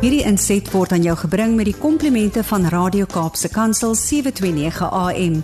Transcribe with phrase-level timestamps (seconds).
[0.00, 5.34] Hierdie inset word aan jou gebring met die komplimente van Radio Kaapse Kansel 729 AM.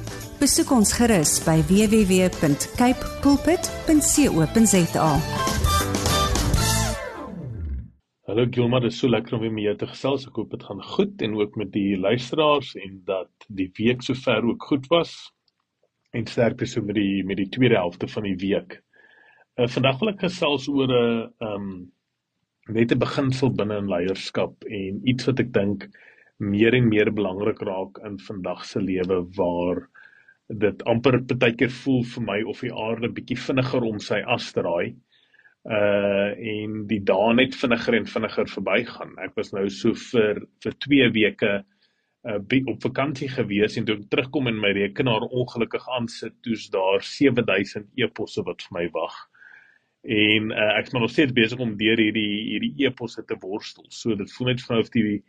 [0.40, 5.10] Besoek ons gerus by www.cape pulpit.co.za.
[8.24, 10.24] Hallo Gilma, dit is so lekker om weer met jou te gesels.
[10.30, 13.28] Ek hoop dit gaan goed en ook met die luisteraars en dat
[13.60, 15.12] die week sover ook goed was
[16.16, 18.80] en sterkte so met die met die tweede helfte van die week.
[19.60, 21.76] Uh, vandag wil ek gesels oor 'n uh, ehm um,
[22.68, 25.88] net 'n beginsel binne in leierskap en iets wat ek dink
[26.38, 29.86] meer en meer belangrik raak in vandag se lewe waar
[30.48, 34.94] dit amper partykeer voel vir my of die aarde bietjie vinniger om sy as draai
[35.66, 39.16] uh en die dae net vinniger en vinniger verbygaan.
[39.18, 41.52] Ek was nou so vir vir 2 weke
[42.26, 47.02] uh op vakansie gewees en toe ek terugkom en my rekenaar ongelukkig aansit, toets daar
[47.02, 49.16] 7000 e-posse wat vir my wag.
[50.06, 53.86] En uh, ek is maar nog steeds besig om deur hierdie hierdie eposse te worstel.
[53.90, 55.22] So dit voel net vir my of die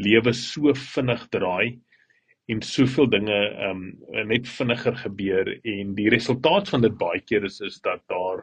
[0.00, 1.80] lewe so vinnig draai
[2.50, 3.82] en soveel dinge um
[4.28, 8.42] net vinniger gebeur en die resultaat van dit baie keer is is dat daar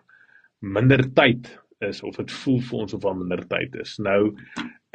[0.59, 1.49] minder tyd
[1.85, 3.97] is of dit voel vir ons of daar minder tyd is.
[3.97, 4.35] Nou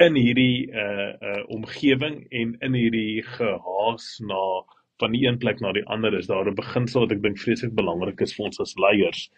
[0.03, 4.41] in hierdie uh uh omgewing en in hierdie gehaas na
[5.03, 7.75] van die een plek na die ander is daar 'n beginsel wat ek dink vreeslik
[7.75, 9.29] belangrik is vir ons as leiers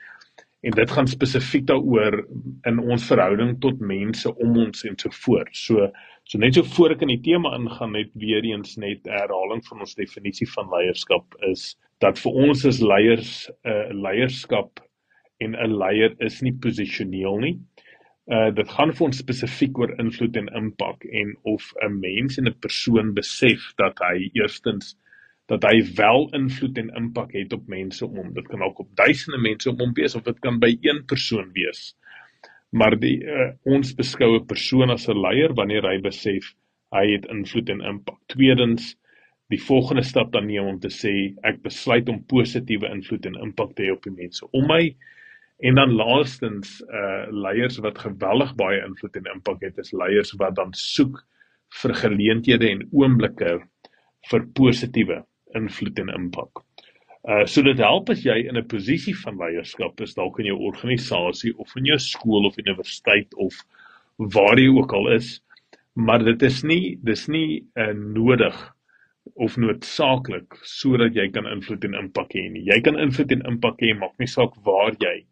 [0.65, 2.23] en dit gaan spesifiek daaroor
[2.69, 5.53] in ons verhouding tot mense om ons en so voort.
[5.55, 5.91] So
[6.27, 9.85] so net so voor ek in die tema ingaan net weer eens net herhaling van
[9.85, 14.81] ons definisie van leierskap is dat vir ons as leiers 'n uh, leierskap
[15.39, 17.55] en 'n leier is nie posisioneel nie.
[18.27, 22.47] Uh dit gaan vir ons spesifiek oor invloed en impak en of 'n mens en
[22.47, 24.97] 'n persoon besef dat hy eerstens
[25.47, 28.33] dat hy wel invloed en impak het op mense om hom.
[28.35, 31.51] Dit kan ook op duisende mense om hom wees of dit kan by een persoon
[31.55, 31.93] wees.
[32.75, 36.53] Maar die uh, ons beskou 'n persoon as 'n leier wanneer hy besef
[36.91, 38.19] hy het invloed en impak.
[38.27, 38.95] Tweedens
[39.47, 43.75] die volgende stap dan neem om te sê ek besluit om positiewe invloed en impak
[43.75, 44.95] te hê op die mense om my.
[45.63, 50.55] En dan laastens uh leiers wat geweldig baie invloed en impak het is leiers wat
[50.55, 51.23] dan soek
[51.81, 53.59] vir geleenthede en oomblikke
[54.29, 55.23] vir positiewe
[55.55, 56.63] invloed en impak.
[57.27, 60.57] Uh so dit help as jy in 'n posisie van leierskap is dalk in jou
[60.69, 63.53] organisasie of in jou skool of universiteit of
[64.17, 65.41] waar jy ook al is,
[65.93, 68.55] maar dit is nie dis nie uh, nodig
[69.35, 72.63] of noodsaaklik sodat jy kan invloed en impak hê nie.
[72.65, 75.25] Jy kan invloed en impak hê maak nie saak waar jy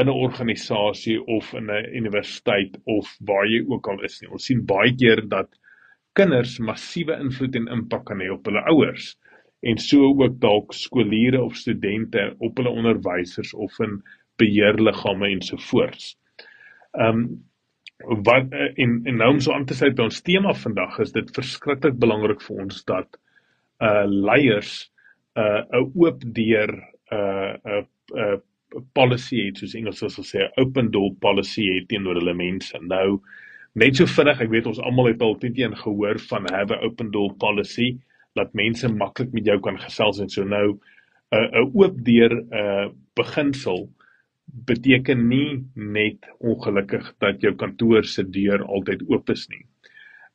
[0.00, 4.30] in 'n organisasie of in 'n universiteit of waar jy ook al is nie.
[4.30, 5.48] Ons sien baie keer dat
[6.14, 9.16] kinders massiewe invloed en impak kan hê op hulle ouers
[9.62, 14.00] en so ook dalk skooliere of studente op hulle onderwysers of in
[14.42, 16.16] beheerliggame ensovoorts.
[16.92, 17.50] Ehm um,
[18.26, 21.28] wat en en nou om so aan te sluit by ons tema vandag is dit
[21.36, 23.18] verskriklik belangrik vir ons dat
[23.78, 24.72] uh leiers
[25.38, 26.72] uh 'n oop deur
[27.12, 27.84] uh 'n uh,
[28.18, 28.38] uh,
[28.92, 32.78] policy het soos Engels sal sê open door policy het teenoor hulle mense.
[32.80, 33.20] Nou
[33.74, 37.10] net so vinnig, ek weet ons almal het al teen gehoor van have a open
[37.10, 37.98] door policy
[38.38, 40.78] dat mense maklik met jou kan gesels en so nou 'n
[41.36, 43.88] uh, 'n oop deur 'n uh, beginsel
[44.68, 49.64] beteken nie net ongelukkig dat jou kantoor se deur altyd oop is nie.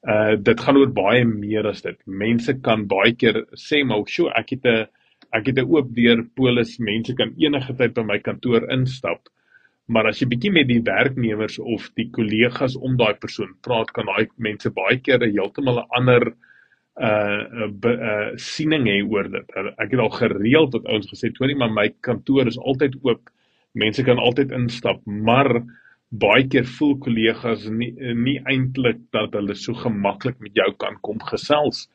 [0.08, 1.98] Uh dit gaan oor baie meer as dit.
[2.06, 4.88] Mense kan baie keer sê maar, "Sjoe, ek het 'n
[5.34, 6.80] ek het 'n oop deur polis.
[6.80, 9.28] Mense kan enige tyd by my kantoor instap."
[9.88, 14.06] Maar as jy bietjie met die werknemers of die kollegas om daai persoon praat, kan
[14.06, 16.34] daai mense baie keer 'n heeltemal 'n ander
[16.98, 19.58] uh uh 'n uh, siening hê oor dit.
[19.78, 23.30] Ek het al gereeld tot ouens gesê, "Tony, maar my kantoor is altyd oop.
[23.74, 25.64] Mense kan altyd instap." Maar
[26.10, 31.20] baie keer voel kollegas nie nie eintlik dat hulle so gemaklik met jou kan kom
[31.20, 31.88] gesels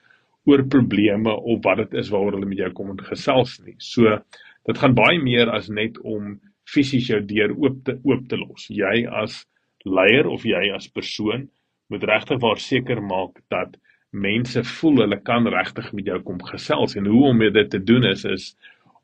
[0.44, 3.74] oor probleme of wat dit is waaroor hulle met jou kom gesels nie.
[3.78, 4.18] So
[4.66, 8.68] dit gaan baie meer as net om fisies jou deur oop te oop te los.
[8.68, 9.46] Jy as
[9.84, 11.48] leier of jy as persoon
[11.90, 13.76] moet regtig waar seker maak dat
[14.12, 16.96] mense voel hulle kan regtig met jou kom gesels.
[16.96, 18.54] En hoe om dit te doen is is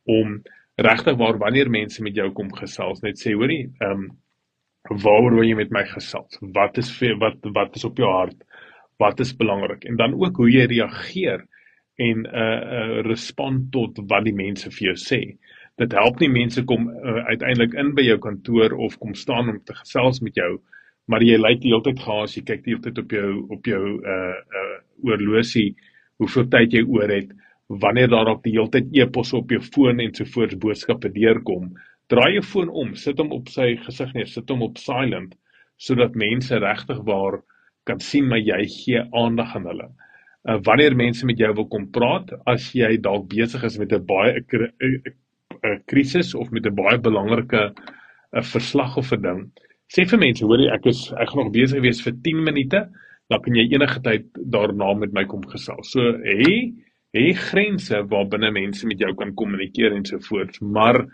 [0.05, 0.38] om
[0.76, 4.08] regtig waar wanneer mense met jou kom gesels net sê hoorie ehm um,
[4.88, 6.38] waaroor wil jy met my gesels?
[6.40, 8.38] Wat is vir, wat wat is op jou hart?
[8.96, 9.84] Wat is belangrik?
[9.84, 11.44] En dan ook hoe jy reageer
[11.99, 15.20] en 'n uh, uh, eh, respond tot wat die mense vir jou sê.
[15.76, 19.60] Dit help nie mense kom uh, uiteindelik in by jou kantoor of kom staan om
[19.64, 20.60] te gesels met jou
[21.08, 23.66] maar jy lyk die hele tyd gaas jy kyk die hele tyd op jou op
[23.72, 23.82] jou
[24.14, 24.78] uh uh
[25.08, 25.69] oorlosie
[26.19, 27.34] hoeveel tyd jy oor het
[27.69, 31.70] wanneer daar op die hele tyd e-pos op jou foon en sovoorts boodskappe deurkom
[32.12, 35.37] draai jou foon om sit hom op sy gesig neer sit hom op silent
[35.78, 37.40] sodat mense regtig waar
[37.88, 39.88] kan sien maar jy gee aandag aan hulle.
[40.49, 44.05] Uh wanneer mense met jou wil kom praat, as jy dalk besig is met 'n
[44.06, 47.62] baie 'n krisis of met 'n baie belangrike
[48.32, 49.40] 'n verslag of 'n ding,
[49.93, 52.82] sê vir mense, hoor jy, ek is ek gaan nog besig wees vir 10 minute,
[53.29, 55.93] dan kan jy enige tyd daarna met my kom gesels.
[55.93, 56.75] So hê
[57.17, 61.06] hê grense waarbinne mense met jou kan kommunikeer en so voort, maar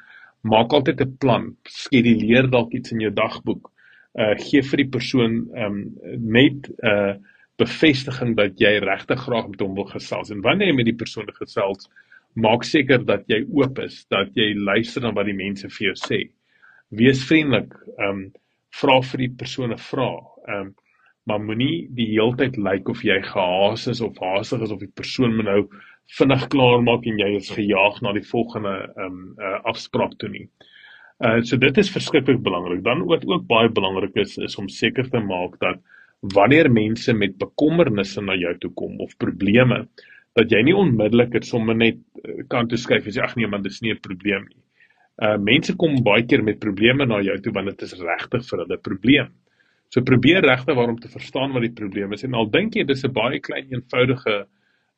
[0.42, 3.70] maak altyd 'n plan, skeduleer dalk iets in jou dagboek.
[4.18, 5.76] Uh gee vir die persoon um
[6.18, 7.14] net 'n uh,
[7.58, 10.30] bevestiging dat jy regtig graag met hom wil gesels.
[10.30, 11.88] En wanneer jy met die persoon gesels,
[12.34, 15.94] maak seker dat jy oop is, dat jy luister na wat die mense vir jou
[15.94, 16.20] sê.
[16.90, 18.32] Wees vriendelik, um
[18.80, 20.10] vra vir die persone vra.
[20.48, 20.74] Um
[21.24, 24.92] maar moenie die heeltyd lyk like of jy gehaas is of haastig is of die
[24.92, 25.60] persoon moet nou
[26.18, 30.28] vinnig klaar maak en jy is gejaag na die volgende ehm um, uh, afspraak toe
[30.28, 30.44] nie.
[31.24, 32.82] Uh so dit is verskriklik belangrik.
[32.84, 35.80] Dan wat ook baie belangrik is is om seker te maak dat
[36.34, 39.86] wanneer mense met bekommernisse na jou toe kom of probleme
[40.34, 43.62] dat jy nie onmiddellik dit sommer net uh, kan toeskuif en sê ag nee man
[43.62, 44.63] dis nie 'n probleem nie.
[45.22, 48.64] Uh mense kom baie keer met probleme na jou toe want dit is regtig vir
[48.64, 49.32] hulle probleem.
[49.88, 53.04] So probeer regtig waarom te verstaan wat die probleem is en al dink jy dis
[53.04, 54.46] 'n baie klein eenvoudige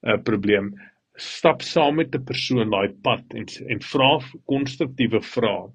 [0.06, 0.74] uh probleem
[1.16, 4.10] stap saam met 'n persoon daai pad en en vra
[4.46, 5.70] konstruktiewe vrae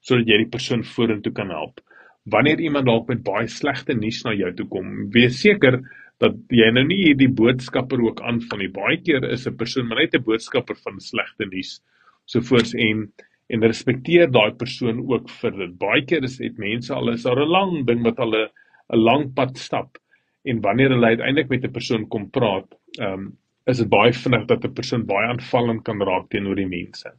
[0.00, 1.80] sodat jy die persoon vorentoe kan help.
[2.26, 5.80] Wanneer iemand dalk met baie slegte nuus na jou toe kom, wees seker
[6.20, 8.68] dat jy nou nie hierdie boodskapper ook aanvang nie.
[8.68, 11.80] Baie keer is 'n persoon maar net 'n boodskapper van slegte nuus.
[12.26, 13.12] Sovoorts en
[13.48, 15.74] en respekteer daai persoon ook vir dit.
[15.78, 18.48] Baie keer is dit mense al is daar 'n lang ding wat hulle
[18.92, 19.98] 'n lang pad stap
[20.44, 24.46] en wanneer hulle uiteindelik met 'n persoon kom praat, ehm um, is dit baie vinnig
[24.46, 27.10] dat 'n persoon baie aanvallend kan raak teenoor die mense.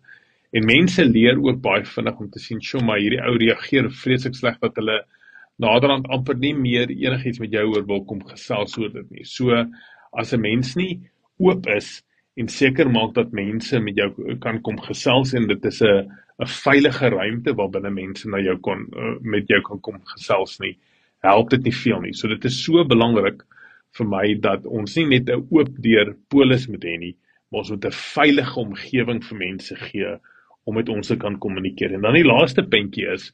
[0.53, 4.35] En mense leer ook baie vinnig om te sien, "Sjoe, maar hierdie ou reageer vreeslik
[4.35, 5.03] sleg dat hulle
[5.59, 9.65] naderhand amper nie meer enigiets met jou oor wil kom gesels oor dit nie." So
[10.13, 11.01] as 'n mens nie
[11.39, 12.03] oop is
[12.37, 14.11] en seker maak dat mense met jou
[14.43, 16.05] kan kom gesels en dit is 'n
[16.39, 20.77] 'n veilige ruimte waarbinne mense na jou kon uh, met jou kan kom gesels nie,
[21.25, 22.13] help dit nie veel nie.
[22.13, 23.41] So dit is so belangrik
[23.97, 27.15] vir my dat ons nie net 'n oop deur polis moet hê nie,
[27.49, 30.17] maar ons moet 'n veilige omgewing vir mense gee
[30.65, 31.93] om met ons te kan kommunikeer.
[31.93, 33.33] En dan die laaste puntjie is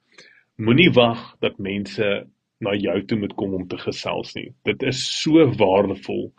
[0.57, 2.25] moenie wag dat mense
[2.61, 4.53] na jou toe moet kom om te gesels nie.
[4.63, 6.31] Dit is so waardevol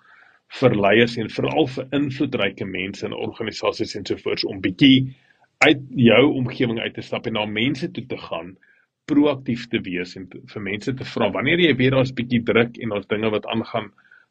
[0.61, 5.15] vir leiers en veral vir invloedryke mense in organisasies en so voort om bietjie
[5.67, 8.55] uit jou omgewing uit te stap en na mense toe te gaan
[9.11, 12.79] proaktief te wees en te, vir mense te vra wanneer jy weet daar's bietjie druk
[12.81, 13.91] en daar's dinge wat aangaan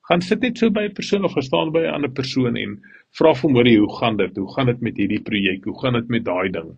[0.10, 2.76] gaan sit net so by 'n persoon of gestaan by 'n ander persoon en
[3.20, 4.36] vra vir hom hoe gaan dit?
[4.36, 5.64] Hoe gaan dit met hierdie projek?
[5.64, 6.78] Hoe gaan dit met daai ding?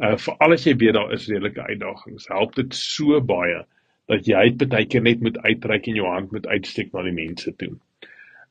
[0.00, 2.28] Uh vir alles jy weet daar is redelike uitdagings.
[2.28, 3.64] Help dit so baie
[4.08, 7.52] dat jy baie keer net moet uitreik en jou hand moet uitsteek na die mense
[7.56, 7.76] toe.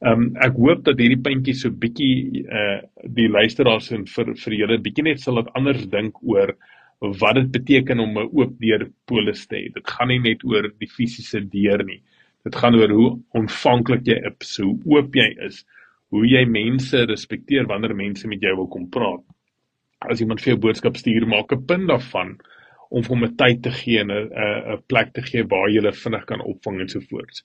[0.03, 2.79] Um ek hoop dat hierdie puntjie so bietjie uh
[3.17, 6.55] die luisteraars en vir vir julle bietjie net sal wat anders dink oor
[7.21, 9.73] wat dit beteken om 'n oop deur polis te hê.
[9.73, 12.01] Dit gaan nie net oor die fisiese deur nie.
[12.43, 15.63] Dit gaan oor hoe ontvanklik jy is, hoe oop jy is,
[16.11, 19.23] hoe jy mense respekteer wanneer mense met jou wil kom praat.
[20.01, 22.37] As iemand vir jou boodskap stuur, maak 'n punt daarvan
[22.91, 24.29] om hom 'n tyd te gee en 'n
[24.73, 27.43] 'n plek te gee waar jy hulle vinnig kan opvang en so voort.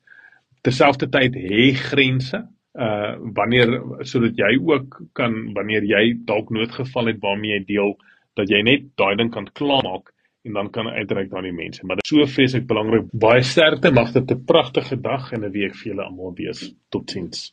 [0.63, 2.45] Terselfdertyd hê grense
[2.79, 3.73] uh wanneer
[4.07, 7.97] sodat jy ook kan wanneer jy dalk noodgeval het waarmee jy deel
[8.39, 10.13] dat jy net daai ding kan klaarmaak
[10.47, 11.85] en dan kan uitreik na die mense.
[11.87, 13.11] Maar dit is so vreeslik belangrik.
[13.13, 16.75] Baie sterkte, mag dit 'n pragtige dag en 'n week vir julle almal wees.
[16.89, 17.53] Totsiens.